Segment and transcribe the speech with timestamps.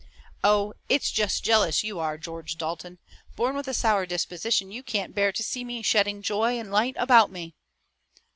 [0.43, 2.97] "Oh, it's just jealous you are, George Dalton.
[3.35, 6.95] Born with a sour disposition you can't bear to see me shedding joy and light
[6.97, 7.53] about me."